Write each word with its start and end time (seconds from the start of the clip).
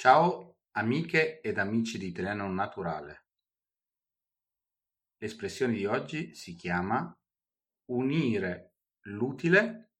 Ciao 0.00 0.58
amiche 0.76 1.40
ed 1.40 1.58
amici 1.58 1.98
di 1.98 2.06
Italiano 2.06 2.48
Naturale. 2.48 3.26
L'espressione 5.16 5.72
di 5.72 5.86
oggi 5.86 6.36
si 6.36 6.54
chiama 6.54 7.12
unire 7.86 8.74
l'utile 9.06 9.94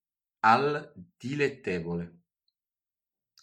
al 0.44 0.92
dilettevole. 1.16 2.20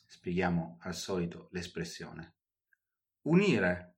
Spieghiamo 0.06 0.78
al 0.84 0.96
solito 0.96 1.50
l'espressione. 1.52 2.38
Unire 3.24 3.98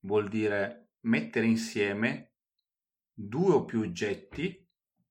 vuol 0.00 0.28
dire 0.28 0.94
mettere 1.02 1.46
insieme 1.46 2.32
due 3.12 3.54
o 3.54 3.64
più 3.64 3.78
oggetti 3.78 4.68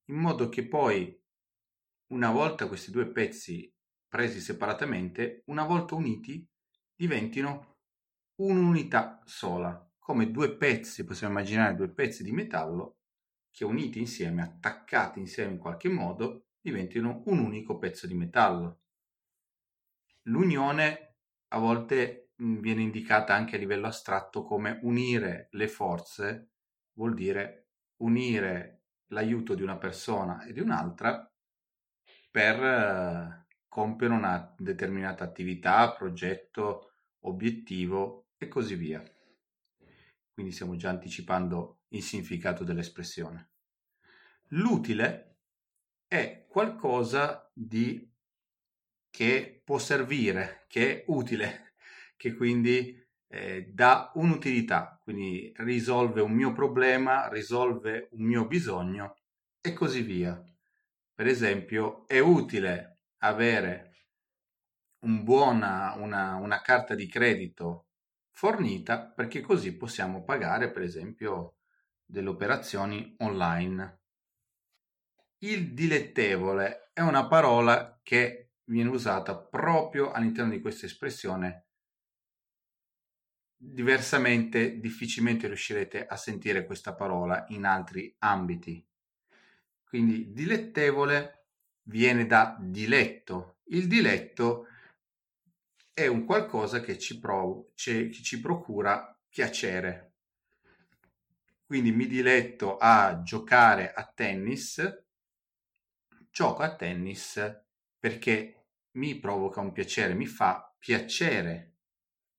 in 0.08 0.16
modo 0.16 0.50
che 0.50 0.68
poi 0.68 1.24
una 2.08 2.32
volta 2.32 2.68
questi 2.68 2.92
due 2.92 3.10
pezzi 3.10 3.74
presi 4.14 4.42
separatamente, 4.42 5.42
una 5.48 5.64
volta 5.64 5.96
uniti, 5.96 6.48
diventino 6.96 7.78
un'unità 8.42 9.20
sola, 9.26 9.92
come 9.98 10.30
due 10.30 10.56
pezzi, 10.56 11.04
possiamo 11.04 11.34
immaginare 11.34 11.74
due 11.74 11.90
pezzi 11.90 12.22
di 12.22 12.32
metallo 12.32 13.00
che 13.50 13.66
uniti 13.66 13.98
insieme, 13.98 14.44
attaccati 14.44 15.18
insieme 15.18 15.54
in 15.54 15.58
qualche 15.58 15.90
modo, 15.90 16.50
diventino 16.62 17.24
un 17.26 17.40
unico 17.40 17.80
pezzo 17.80 18.06
di 18.06 18.14
metallo. 18.14 18.82
L'unione 20.28 21.16
a 21.48 21.58
volte 21.58 22.34
viene 22.36 22.84
indicata 22.84 23.34
anche 23.34 23.56
a 23.56 23.60
livello 23.60 23.88
astratto 23.88 24.44
come 24.44 24.78
unire 24.84 25.48
le 25.54 25.68
forze, 25.68 26.52
vuol 26.94 27.16
dire 27.16 27.70
unire 28.04 28.84
l'aiuto 29.08 29.56
di 29.56 29.64
una 29.64 29.78
persona 29.78 30.44
e 30.44 30.54
di 30.54 30.60
un'altra 30.60 31.28
per 32.30 33.43
compiono 33.74 34.14
una 34.18 34.54
determinata 34.56 35.24
attività, 35.24 35.92
progetto, 35.94 36.92
obiettivo 37.22 38.28
e 38.38 38.48
così 38.48 38.76
via. 38.76 39.04
Quindi 40.32 40.52
stiamo 40.52 40.76
già 40.76 40.92
anticipando 40.92 41.80
il 41.88 42.04
significato 42.04 42.64
dell'espressione. 42.64 43.50
L'utile 44.50 45.38
è 46.08 46.46
qualcosa 46.48 47.50
di 47.52 48.08
che 49.10 49.62
può 49.66 49.80
servire, 49.80 50.66
che 50.68 51.02
è 51.02 51.06
utile, 51.08 51.74
che 52.16 52.36
quindi 52.36 52.96
eh, 53.28 53.72
dà 53.74 54.12
un'utilità, 54.14 55.00
quindi 55.02 55.52
risolve 55.58 56.22
un 56.22 56.32
mio 56.32 56.52
problema, 56.52 57.28
risolve 57.28 58.10
un 58.12 58.24
mio 58.24 58.46
bisogno 58.46 59.16
e 59.60 59.74
così 59.74 60.04
via. 60.04 60.40
Per 61.16 61.26
esempio, 61.26 62.08
è 62.08 62.20
utile 62.20 62.93
avere 63.24 63.92
un 65.00 65.24
buona, 65.24 65.94
una, 65.94 66.36
una 66.36 66.62
carta 66.62 66.96
di 66.96 67.08
credito 67.08 67.88
fornita 68.32 69.06
perché 69.06 69.42
così 69.42 69.76
possiamo 69.76 70.24
pagare 70.24 70.72
per 70.72 70.82
esempio 70.82 71.56
delle 72.06 72.30
operazioni 72.30 73.16
online. 73.20 74.00
Il 75.40 75.74
dilettevole 75.74 76.90
è 76.94 77.02
una 77.02 77.28
parola 77.28 78.00
che 78.02 78.52
viene 78.66 78.90
usata 78.90 79.38
proprio 79.38 80.12
all'interno 80.12 80.52
di 80.52 80.62
questa 80.62 80.86
espressione. 80.86 81.66
Diversamente, 83.56 84.80
difficilmente 84.80 85.48
riuscirete 85.48 86.06
a 86.06 86.16
sentire 86.18 86.66
questa 86.66 86.94
parola 86.94 87.46
in 87.50 87.66
altri 87.66 88.14
ambiti. 88.20 88.86
Quindi 89.84 90.32
dilettevole 90.32 91.43
viene 91.84 92.26
da 92.26 92.58
diletto. 92.60 93.60
Il 93.66 93.88
diletto 93.88 94.68
è 95.94 96.08
un 96.08 96.26
qualcosa 96.26 96.82
che 96.82 96.98
ci, 96.98 97.20
provo, 97.20 97.72
che 97.76 98.12
ci 98.12 98.40
procura 98.40 99.18
piacere. 99.30 100.12
Quindi 101.66 101.92
mi 101.92 102.08
diletto 102.08 102.78
a 102.78 103.22
giocare 103.24 103.94
a 103.94 104.12
tennis, 104.14 105.04
gioco 106.30 106.62
a 106.62 106.76
tennis 106.76 107.62
perché 107.98 108.66
mi 108.92 109.20
provoca 109.20 109.62
un 109.62 109.72
piacere, 109.72 110.14
mi 110.14 110.26
fa 110.26 110.76
piacere 110.78 111.78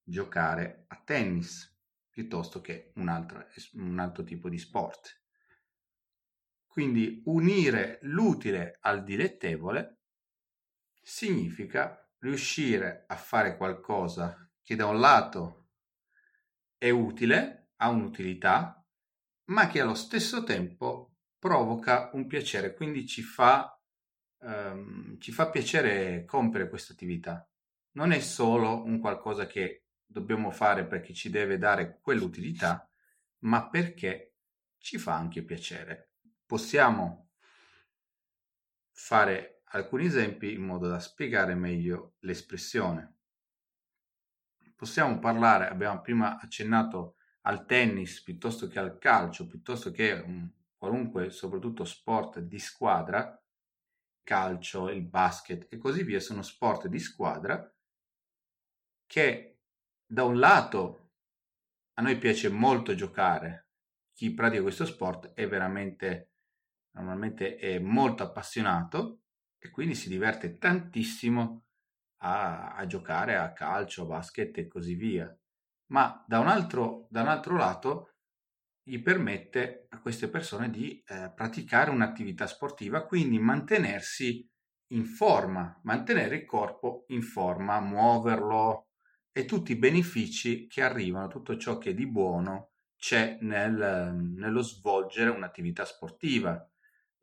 giocare 0.03 0.85
a 0.89 1.01
tennis 1.05 1.73
piuttosto 2.11 2.61
che 2.61 2.93
un 2.95 3.09
altro, 3.09 3.45
un 3.73 3.99
altro 3.99 4.23
tipo 4.23 4.49
di 4.49 4.59
sport. 4.59 5.24
Quindi 6.75 7.23
unire 7.27 8.01
l'utile 8.03 8.79
al 8.81 9.05
dilettevole 9.05 10.01
significa 11.01 12.05
riuscire 12.19 13.05
a 13.07 13.15
fare 13.15 13.57
qualcosa 13.57 14.51
che 14.61 14.75
da 14.75 14.87
un 14.87 14.99
lato 14.99 15.69
è 16.77 16.91
utile, 16.91 17.69
ha 17.77 17.91
un'utilità, 17.91 18.85
ma 19.51 19.69
che 19.69 19.81
allo 19.81 19.95
stesso 19.95 20.43
tempo 20.43 21.19
provoca 21.39 22.11
un 22.15 22.27
piacere, 22.27 22.75
quindi 22.75 23.07
ci 23.07 23.23
fa, 23.23 23.81
um, 24.39 25.17
ci 25.21 25.31
fa 25.31 25.51
piacere 25.51 26.25
compiere 26.25 26.69
questa 26.69 26.93
attività. 26.93 27.49
Non 27.93 28.11
è 28.11 28.19
solo 28.19 28.83
un 28.83 28.99
qualcosa 28.99 29.47
che 29.47 29.85
dobbiamo 30.05 30.51
fare 30.51 30.85
perché 30.85 31.15
ci 31.15 31.31
deve 31.31 31.57
dare 31.57 32.01
quell'utilità, 32.01 32.91
ma 33.45 33.69
perché 33.69 34.39
ci 34.79 34.99
fa 34.99 35.15
anche 35.15 35.45
piacere 35.45 36.14
possiamo 36.47 37.31
fare 38.91 39.63
alcuni 39.67 40.07
esempi 40.07 40.53
in 40.53 40.63
modo 40.63 40.89
da 40.89 41.01
spiegare 41.01 41.55
meglio 41.55 42.15
l'espressione. 42.21 43.17
Possiamo 44.77 45.19
parlare, 45.19 45.69
abbiamo 45.69 46.01
prima 46.01 46.39
accennato 46.39 47.17
al 47.43 47.67
tennis 47.67 48.23
piuttosto 48.23 48.69
che 48.69 48.79
al 48.79 48.99
calcio, 48.99 49.47
piuttosto 49.47 49.91
che 49.91 50.13
un 50.13 50.51
qualunque, 50.77 51.31
soprattutto 51.31 51.85
sport 51.85 52.41
di 52.41 52.59
squadra, 52.59 53.43
calcio, 54.23 54.91
il 54.91 55.03
basket 55.03 55.67
e 55.71 55.79
così 55.79 56.03
via, 56.03 56.21
sono 56.21 56.43
sport 56.43 56.89
di 56.89 56.99
squadra 56.99 57.73
che 59.07 59.61
da 60.07 60.25
un 60.25 60.39
lato 60.39 61.13
a 61.95 62.03
noi 62.03 62.19
piace 62.19 62.49
molto 62.49 62.95
giocare, 62.95 63.71
chi 64.13 64.33
pratica 64.35 64.63
questo 64.63 64.85
sport 64.85 65.33
è 65.33 65.49
veramente 65.49 66.34
normalmente 66.95 67.57
è 67.57 67.79
molto 67.79 68.23
appassionato 68.23 69.21
e 69.59 69.71
quindi 69.71 69.95
si 69.95 70.09
diverte 70.09 70.59
tantissimo 70.59 71.65
a, 72.23 72.75
a 72.75 72.87
giocare 72.87 73.37
a 73.37 73.53
calcio, 73.53 74.03
a 74.03 74.07
basket 74.07 74.59
e 74.59 74.69
così 74.69 74.95
via. 74.95 75.37
Ma 75.87 76.25
da 76.27 76.39
un 76.39 76.49
altro, 76.49 77.07
da 77.11 77.23
un 77.23 77.29
altro 77.29 77.57
lato 77.57 78.15
gli 78.83 79.01
permette 79.01 79.87
a 79.91 80.01
queste 80.01 80.29
persone 80.29 80.71
di 80.71 81.03
eh, 81.07 81.33
praticare 81.35 81.91
un'attività 81.91 82.47
sportiva, 82.47 83.07
quindi 83.07 83.39
mantenersi 83.39 84.47
in 84.89 85.05
forma, 85.05 85.81
mantenere 85.85 86.37
il 86.37 86.45
corpo 86.45 87.05
in 87.09 87.23
forma, 87.23 87.81
muoverlo 87.81 88.89
e 89.33 89.47
tutti 89.47 89.73
i 89.73 89.77
benefici 89.77 90.67
che 90.67 90.83
arrivano, 90.83 91.29
tutto 91.29 91.57
ciò 91.57 91.79
che 91.79 91.95
di 91.95 92.07
buono 92.07 92.73
c'è 92.97 93.39
nel, 93.41 94.15
nello 94.15 94.63
svolgere 94.63 95.31
un'attività 95.31 95.85
sportiva 95.85 96.67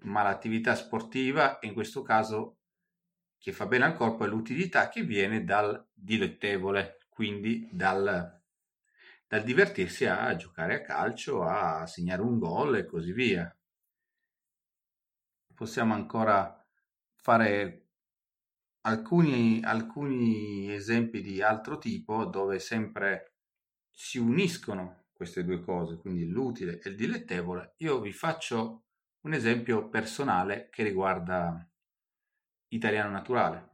ma 0.02 0.24
l'attività 0.24 0.76
sportiva, 0.76 1.60
in 1.62 1.74
questo 1.74 2.02
caso 2.02 2.58
che 3.38 3.52
fa 3.52 3.66
bene 3.66 3.86
al 3.86 3.96
corpo, 3.96 4.26
è 4.26 4.28
l'utilità 4.28 4.90
che 4.90 5.04
viene 5.04 5.44
dal 5.44 5.90
dilettevole, 5.94 7.00
quindi 7.10 7.68
dal, 7.72 8.42
dal 9.28 9.44
divertirsi 9.44 10.06
a 10.06 10.36
giocare 10.36 10.76
a 10.76 10.82
calcio, 10.82 11.44
a 11.44 11.86
segnare 11.88 12.22
un 12.22 12.38
gol 12.38 12.78
e 12.78 12.86
così 12.86 13.12
via. 13.12 13.56
Possiamo 15.54 15.94
ancora 15.94 16.56
fare 17.16 17.90
alcuni, 18.82 19.62
alcuni 19.64 20.72
esempi 20.72 21.22
di 21.22 21.42
altro 21.42 21.78
tipo 21.78 22.26
dove 22.26 22.60
sempre 22.60 23.36
si 23.92 24.18
uniscono 24.18 25.06
queste 25.14 25.44
due 25.44 25.62
cose, 25.62 25.98
quindi 25.98 26.26
l'utile 26.26 26.80
e 26.80 26.90
il 26.90 26.96
dilettevole. 26.96 27.76
Io 27.78 28.00
vi 28.00 28.12
faccio 28.12 28.86
un 29.22 29.34
esempio 29.34 29.88
personale 29.90 30.70
che 30.70 30.84
riguarda 30.84 31.68
Italiano 32.70 33.12
Naturale. 33.12 33.70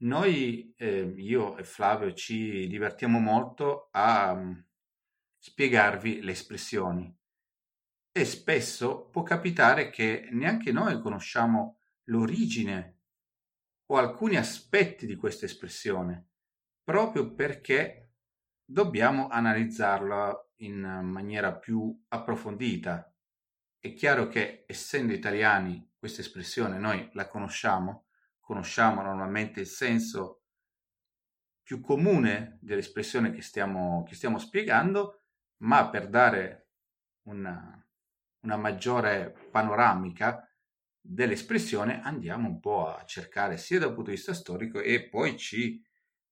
Noi, 0.00 0.74
eh, 0.76 1.14
io 1.16 1.56
e 1.56 1.64
Flavio, 1.64 2.12
ci 2.12 2.66
divertiamo 2.68 3.18
molto 3.18 3.88
a 3.92 4.32
um, 4.32 4.64
spiegarvi 5.38 6.20
le 6.20 6.32
espressioni 6.32 7.16
e 8.12 8.24
spesso 8.24 9.08
può 9.08 9.22
capitare 9.22 9.90
che 9.90 10.28
neanche 10.32 10.70
noi 10.70 11.00
conosciamo 11.00 11.78
l'origine 12.04 12.96
o 13.86 13.96
alcuni 13.96 14.36
aspetti 14.36 15.06
di 15.06 15.16
questa 15.16 15.46
espressione, 15.46 16.28
proprio 16.84 17.34
perché 17.34 18.12
dobbiamo 18.64 19.28
analizzarla 19.28 20.50
in 20.58 20.80
maniera 20.80 21.56
più 21.56 22.04
approfondita 22.08 23.12
è 23.88 23.94
chiaro 23.94 24.28
che 24.28 24.64
essendo 24.66 25.12
italiani 25.12 25.94
questa 25.98 26.20
espressione 26.20 26.78
noi 26.78 27.08
la 27.12 27.26
conosciamo, 27.26 28.06
conosciamo 28.38 29.02
normalmente 29.02 29.60
il 29.60 29.66
senso 29.66 30.42
più 31.62 31.80
comune 31.80 32.58
dell'espressione 32.60 33.32
che 33.32 33.42
stiamo, 33.42 34.04
che 34.06 34.14
stiamo 34.14 34.38
spiegando, 34.38 35.22
ma 35.58 35.88
per 35.88 36.08
dare 36.08 36.68
una, 37.24 37.86
una 38.40 38.56
maggiore 38.56 39.34
panoramica 39.50 40.46
dell'espressione 41.00 42.02
andiamo 42.02 42.48
un 42.48 42.60
po' 42.60 42.94
a 42.94 43.04
cercare 43.04 43.56
sia 43.56 43.78
dal 43.78 43.94
punto 43.94 44.10
di 44.10 44.16
vista 44.16 44.34
storico 44.34 44.80
e 44.80 45.08
poi 45.08 45.36
ci 45.36 45.82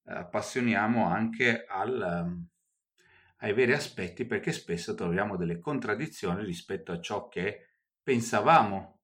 eh, 0.04 0.12
appassioniamo 0.12 1.06
anche 1.06 1.64
al, 1.66 2.46
ai 3.38 3.52
veri 3.52 3.72
aspetti 3.72 4.24
perché 4.24 4.52
spesso 4.52 4.94
troviamo 4.94 5.36
delle 5.36 5.58
contraddizioni 5.58 6.44
rispetto 6.44 6.92
a 6.92 7.00
ciò 7.00 7.28
che 7.28 7.76
pensavamo 8.02 9.00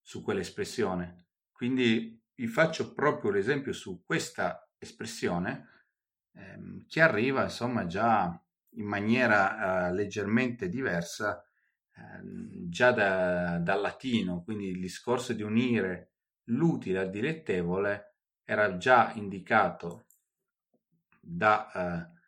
su 0.00 0.22
quell'espressione. 0.22 1.26
Quindi 1.52 2.20
vi 2.34 2.46
faccio 2.46 2.92
proprio 2.94 3.30
l'esempio 3.30 3.72
su 3.72 4.02
questa 4.04 4.68
espressione 4.78 5.68
ehm, 6.34 6.86
che 6.86 7.00
arriva 7.00 7.44
insomma 7.44 7.86
già 7.86 8.40
in 8.74 8.84
maniera 8.84 9.88
eh, 9.88 9.92
leggermente 9.92 10.68
diversa 10.68 11.44
Ehm, 11.96 12.68
già 12.70 12.90
da, 12.92 13.58
dal 13.58 13.80
latino, 13.80 14.42
quindi 14.42 14.68
il 14.68 14.80
discorso 14.80 15.32
di 15.34 15.42
unire 15.42 16.12
l'utile 16.44 17.00
al 17.00 17.10
dilettevole 17.10 18.16
era 18.44 18.76
già 18.78 19.12
indicato 19.14 20.06
da 21.20 21.70
eh, 21.72 22.20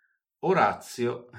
Orazio 0.46 1.30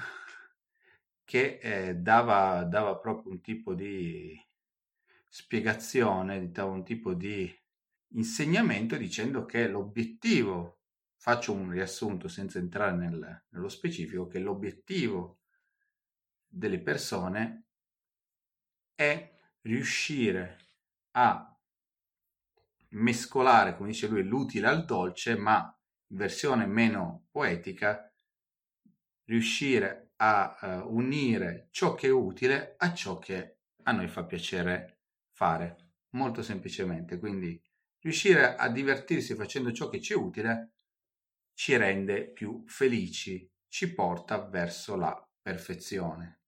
che 1.22 1.58
eh, 1.62 1.94
dava, 1.94 2.64
dava 2.64 2.96
proprio 2.98 3.32
un 3.32 3.40
tipo 3.40 3.72
di 3.72 4.36
spiegazione, 5.28 6.50
dava 6.50 6.72
un 6.72 6.82
tipo 6.82 7.14
di 7.14 7.48
insegnamento 8.14 8.96
dicendo 8.96 9.44
che 9.44 9.68
l'obiettivo, 9.68 10.80
faccio 11.18 11.52
un 11.52 11.70
riassunto 11.70 12.26
senza 12.26 12.58
entrare 12.58 12.96
nel, 12.96 13.44
nello 13.50 13.68
specifico, 13.68 14.26
che 14.26 14.40
l'obiettivo 14.40 15.38
delle 16.44 16.80
persone 16.80 17.66
è 18.92 19.38
riuscire 19.60 20.70
a 21.12 21.56
mescolare, 22.90 23.76
come 23.76 23.90
dice 23.90 24.08
lui, 24.08 24.24
l'utile 24.24 24.66
al 24.66 24.84
dolce, 24.84 25.36
ma 25.36 25.62
in 26.08 26.16
versione 26.16 26.66
meno 26.66 27.26
poetica, 27.30 28.10
riuscire 29.26 30.12
a 30.16 30.58
uh, 30.60 30.94
unire 30.94 31.68
ciò 31.70 31.94
che 31.94 32.08
è 32.08 32.10
utile 32.10 32.74
a 32.78 32.92
ciò 32.94 33.18
che 33.18 33.58
a 33.82 33.92
noi 33.92 34.08
fa 34.08 34.24
piacere 34.24 35.00
fare, 35.32 35.92
molto 36.10 36.42
semplicemente. 36.42 37.18
Quindi 37.18 37.60
riuscire 38.00 38.56
a 38.56 38.68
divertirsi 38.68 39.34
facendo 39.34 39.72
ciò 39.72 39.88
che 39.88 40.00
ci 40.00 40.12
è 40.12 40.16
utile 40.16 40.72
ci 41.54 41.76
rende 41.76 42.30
più 42.30 42.64
felici, 42.66 43.48
ci 43.68 43.92
porta 43.94 44.46
verso 44.46 44.96
la 44.96 45.22
perfezione. 45.40 46.40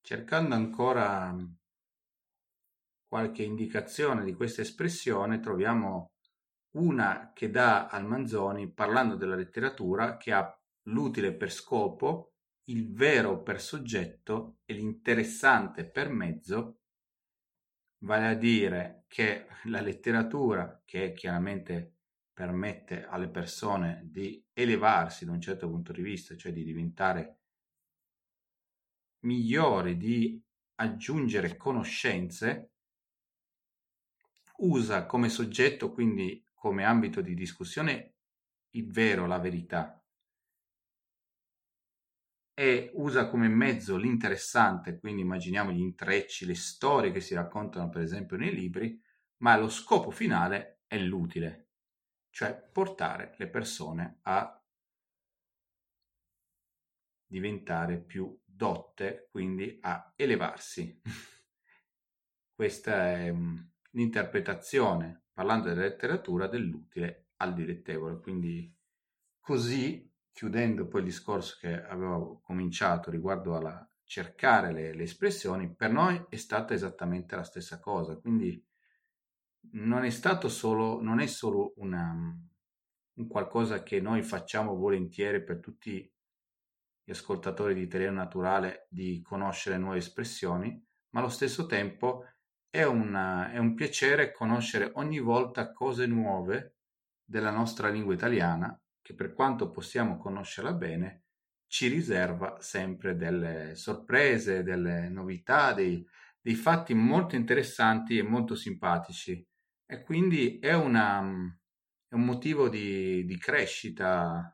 Cercando 0.00 0.54
ancora 0.54 1.36
qualche 3.06 3.42
indicazione 3.42 4.24
di 4.24 4.34
questa 4.34 4.62
espressione, 4.62 5.40
troviamo 5.40 6.12
una 6.78 7.32
che 7.34 7.50
dà 7.50 7.86
al 7.88 8.06
Manzoni, 8.06 8.70
parlando 8.72 9.16
della 9.16 9.34
letteratura, 9.34 10.16
che 10.16 10.32
ha 10.32 10.58
l'utile 10.84 11.34
per 11.34 11.50
scopo, 11.50 12.34
il 12.64 12.92
vero 12.92 13.42
per 13.42 13.60
soggetto 13.60 14.58
e 14.64 14.74
l'interessante 14.74 15.88
per 15.88 16.08
mezzo, 16.10 16.80
vale 18.04 18.28
a 18.28 18.34
dire 18.34 19.04
che 19.08 19.46
la 19.64 19.80
letteratura, 19.80 20.82
che 20.84 21.12
chiaramente 21.12 21.96
permette 22.32 23.04
alle 23.04 23.28
persone 23.28 24.02
di 24.04 24.44
elevarsi 24.52 25.24
da 25.24 25.32
un 25.32 25.40
certo 25.40 25.68
punto 25.68 25.92
di 25.92 26.02
vista, 26.02 26.36
cioè 26.36 26.52
di 26.52 26.62
diventare 26.62 27.40
migliore 29.20 29.96
di 29.96 30.40
aggiungere 30.76 31.56
conoscenze, 31.56 32.70
usa 34.58 35.06
come 35.06 35.28
soggetto, 35.28 35.92
quindi 35.92 36.44
come 36.58 36.84
ambito 36.84 37.20
di 37.20 37.34
discussione, 37.34 38.14
il 38.70 38.90
vero, 38.90 39.26
la 39.26 39.38
verità, 39.38 39.98
e 42.58 42.90
usa 42.94 43.28
come 43.28 43.46
mezzo 43.46 43.96
l'interessante, 43.96 44.98
quindi 44.98 45.22
immaginiamo 45.22 45.70
gli 45.70 45.78
intrecci, 45.78 46.44
le 46.44 46.56
storie 46.56 47.12
che 47.12 47.20
si 47.20 47.34
raccontano 47.34 47.88
per 47.88 48.02
esempio 48.02 48.36
nei 48.36 48.52
libri, 48.52 49.00
ma 49.42 49.56
lo 49.56 49.68
scopo 49.68 50.10
finale 50.10 50.80
è 50.88 50.98
l'utile, 50.98 51.68
cioè 52.30 52.52
portare 52.72 53.36
le 53.38 53.48
persone 53.48 54.18
a 54.22 54.60
diventare 57.24 58.00
più 58.00 58.36
dotte, 58.44 59.28
quindi 59.30 59.78
a 59.82 60.12
elevarsi. 60.16 61.00
Questa 62.52 63.12
è 63.12 63.32
l'interpretazione, 63.92 65.27
parlando 65.38 65.68
della 65.68 65.82
letteratura, 65.82 66.48
dell'utile 66.48 67.28
al 67.36 67.54
dilettevole. 67.54 68.18
Quindi 68.18 68.76
così, 69.38 70.12
chiudendo 70.32 70.88
poi 70.88 71.02
il 71.02 71.06
discorso 71.06 71.58
che 71.60 71.80
avevo 71.80 72.40
cominciato 72.40 73.08
riguardo 73.08 73.54
alla 73.54 73.88
cercare 74.02 74.72
le, 74.72 74.92
le 74.94 75.04
espressioni, 75.04 75.72
per 75.72 75.92
noi 75.92 76.20
è 76.28 76.34
stata 76.34 76.74
esattamente 76.74 77.36
la 77.36 77.44
stessa 77.44 77.78
cosa. 77.78 78.16
Quindi 78.16 78.60
non 79.74 80.02
è 80.02 80.10
stato 80.10 80.48
solo, 80.48 81.00
non 81.00 81.20
è 81.20 81.28
solo 81.28 81.72
una, 81.76 82.36
un 83.12 83.26
qualcosa 83.28 83.84
che 83.84 84.00
noi 84.00 84.22
facciamo 84.22 84.74
volentieri 84.74 85.44
per 85.44 85.60
tutti 85.60 86.12
gli 87.04 87.10
ascoltatori 87.12 87.74
di 87.74 87.82
Italiano 87.82 88.16
Naturale 88.16 88.88
di 88.90 89.22
conoscere 89.22 89.78
nuove 89.78 89.98
espressioni, 89.98 90.84
ma 91.10 91.20
allo 91.20 91.28
stesso 91.28 91.66
tempo 91.66 92.24
è, 92.70 92.82
una, 92.84 93.50
è 93.50 93.58
un 93.58 93.74
piacere 93.74 94.32
conoscere 94.32 94.90
ogni 94.94 95.18
volta 95.20 95.72
cose 95.72 96.06
nuove 96.06 96.76
della 97.24 97.50
nostra 97.50 97.88
lingua 97.88 98.14
italiana, 98.14 98.78
che 99.00 99.14
per 99.14 99.32
quanto 99.32 99.70
possiamo 99.70 100.18
conoscerla 100.18 100.72
bene, 100.72 101.24
ci 101.66 101.88
riserva 101.88 102.58
sempre 102.60 103.16
delle 103.16 103.74
sorprese, 103.74 104.62
delle 104.62 105.08
novità, 105.08 105.72
dei, 105.72 106.06
dei 106.40 106.54
fatti 106.54 106.94
molto 106.94 107.36
interessanti 107.36 108.18
e 108.18 108.22
molto 108.22 108.54
simpatici. 108.54 109.46
E 109.86 110.02
quindi 110.02 110.58
è, 110.58 110.74
una, 110.74 111.20
è 112.08 112.14
un 112.14 112.24
motivo 112.24 112.68
di, 112.68 113.24
di 113.24 113.38
crescita 113.38 114.52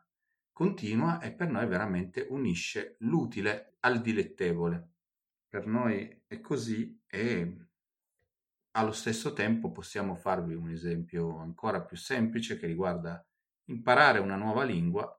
continua 0.52 1.20
e 1.20 1.32
per 1.32 1.48
noi 1.48 1.66
veramente 1.66 2.26
unisce 2.30 2.96
l'utile 3.00 3.76
al 3.80 4.00
dilettevole. 4.00 4.90
Per 5.48 5.66
noi 5.66 6.22
è 6.26 6.40
così 6.40 7.00
e 7.06 7.56
allo 8.76 8.92
stesso 8.92 9.32
tempo 9.32 9.70
possiamo 9.70 10.14
farvi 10.16 10.54
un 10.54 10.70
esempio 10.70 11.38
ancora 11.38 11.82
più 11.82 11.96
semplice 11.96 12.58
che 12.58 12.66
riguarda 12.66 13.24
imparare 13.66 14.18
una 14.18 14.36
nuova 14.36 14.64
lingua. 14.64 15.16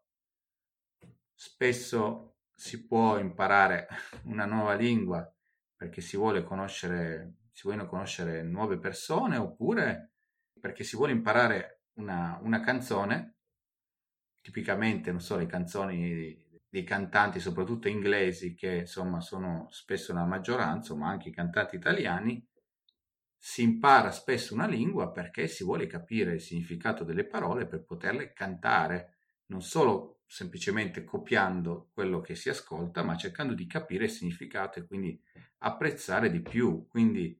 Spesso 1.33 2.37
si 2.53 2.85
può 2.85 3.17
imparare 3.17 3.87
una 4.25 4.45
nuova 4.45 4.73
lingua 4.73 5.29
perché 5.75 6.01
si 6.01 6.17
vuole 6.17 6.43
conoscere, 6.43 7.35
si 7.51 7.67
vogliono 7.67 7.87
conoscere 7.87 8.43
nuove 8.43 8.77
persone 8.77 9.37
oppure 9.37 10.11
perché 10.59 10.83
si 10.83 10.95
vuole 10.95 11.11
imparare 11.11 11.83
una, 11.93 12.39
una 12.41 12.59
canzone 12.59 13.35
tipicamente, 14.41 15.11
non 15.11 15.21
so, 15.21 15.37
le 15.37 15.45
canzoni 15.45 16.43
dei 16.67 16.83
cantanti, 16.83 17.39
soprattutto 17.39 17.87
inglesi, 17.87 18.53
che 18.53 18.75
insomma 18.79 19.21
sono 19.21 19.67
spesso 19.69 20.11
una 20.11 20.25
maggioranza, 20.25 20.93
ma 20.93 21.07
anche 21.07 21.29
i 21.29 21.33
cantanti 21.33 21.75
italiani, 21.75 22.45
si 23.47 23.61
impara 23.61 24.09
spesso 24.09 24.55
una 24.55 24.65
lingua 24.65 25.11
perché 25.11 25.47
si 25.47 25.63
vuole 25.63 25.85
capire 25.85 26.33
il 26.33 26.41
significato 26.41 27.03
delle 27.03 27.27
parole 27.27 27.67
per 27.67 27.83
poterle 27.83 28.33
cantare, 28.33 29.17
non 29.51 29.61
solo 29.61 30.21
semplicemente 30.25 31.03
copiando 31.03 31.91
quello 31.93 32.21
che 32.21 32.33
si 32.33 32.49
ascolta, 32.49 33.03
ma 33.03 33.15
cercando 33.15 33.53
di 33.53 33.67
capire 33.67 34.05
il 34.05 34.09
significato 34.09 34.79
e 34.79 34.87
quindi 34.87 35.21
apprezzare 35.59 36.31
di 36.31 36.41
più. 36.41 36.87
Quindi 36.87 37.39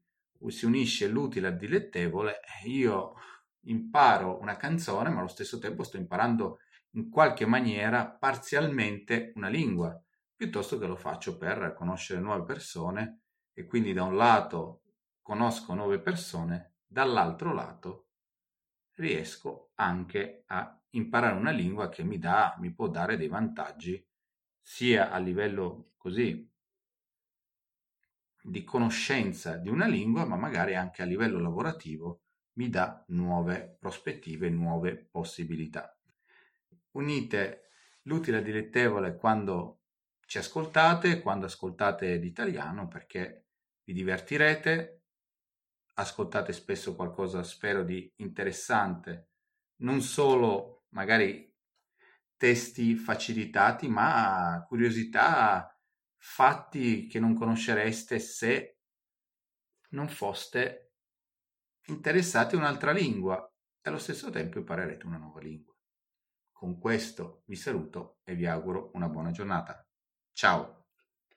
si 0.49 0.65
unisce 0.65 1.07
l'utile 1.07 1.47
al 1.47 1.57
dilettevole. 1.57 2.39
Io 2.65 3.15
imparo 3.61 4.39
una 4.39 4.57
canzone, 4.57 5.09
ma 5.09 5.21
allo 5.21 5.27
stesso 5.27 5.57
tempo 5.57 5.81
sto 5.81 5.97
imparando 5.97 6.59
in 6.91 7.09
qualche 7.09 7.47
maniera 7.47 8.07
parzialmente 8.07 9.31
una 9.37 9.49
lingua, 9.49 9.99
piuttosto 10.35 10.77
che 10.77 10.85
lo 10.85 10.97
faccio 10.97 11.35
per 11.35 11.73
conoscere 11.75 12.21
nuove 12.21 12.43
persone 12.43 13.21
e 13.53 13.65
quindi 13.65 13.91
da 13.91 14.03
un 14.03 14.15
lato 14.15 14.81
conosco 15.25 15.73
nuove 15.73 15.99
persone, 15.99 16.75
dall'altro 16.85 17.51
lato 17.51 18.09
riesco 18.97 19.71
anche 19.73 20.43
a 20.45 20.79
imparare 20.91 21.35
una 21.35 21.49
lingua 21.49 21.89
che 21.89 22.03
mi 22.03 22.19
dà, 22.19 22.55
mi 22.59 22.71
può 22.71 22.89
dare 22.89 23.17
dei 23.17 23.27
vantaggi 23.27 24.07
sia 24.61 25.09
a 25.09 25.17
livello 25.17 25.93
così 25.97 26.47
di 28.39 28.63
conoscenza 28.63 29.57
di 29.57 29.69
una 29.69 29.87
lingua, 29.87 30.25
ma 30.25 30.35
magari 30.35 30.75
anche 30.75 31.01
a 31.01 31.05
livello 31.05 31.39
lavorativo 31.39 32.21
mi 32.53 32.69
dà 32.69 33.03
nuove 33.07 33.77
prospettive, 33.79 34.47
nuove 34.51 35.07
possibilità. 35.09 35.97
unite 36.91 37.71
l'utile 38.03 38.37
al 38.37 38.43
dilettevole 38.43 39.15
quando 39.15 39.81
ci 40.27 40.37
ascoltate, 40.37 41.19
quando 41.21 41.47
ascoltate 41.47 42.15
l'italiano, 42.17 42.87
perché 42.87 43.47
vi 43.83 43.93
divertirete, 43.93 45.04
ascoltate 45.95 46.53
spesso 46.53 46.95
qualcosa, 46.95 47.43
spero, 47.43 47.83
di 47.83 48.11
interessante, 48.17 49.29
non 49.77 50.01
solo 50.01 50.85
magari 50.89 51.53
testi 52.37 52.95
facilitati, 52.95 53.87
ma 53.87 54.63
curiosità, 54.67 55.77
fatti 56.17 57.07
che 57.07 57.19
non 57.19 57.35
conoscereste 57.35 58.19
se 58.19 58.79
non 59.89 60.09
foste 60.09 60.93
interessati 61.87 62.55
a 62.55 62.57
un'altra 62.57 62.91
lingua 62.91 63.45
e 63.81 63.89
allo 63.89 63.99
stesso 63.99 64.29
tempo 64.29 64.57
imparerete 64.57 65.05
una 65.05 65.17
nuova 65.17 65.39
lingua. 65.39 65.73
Con 66.51 66.79
questo 66.79 67.43
vi 67.45 67.55
saluto 67.55 68.19
e 68.23 68.35
vi 68.35 68.45
auguro 68.47 68.91
una 68.93 69.07
buona 69.09 69.31
giornata. 69.31 69.87
Ciao! 70.31 70.74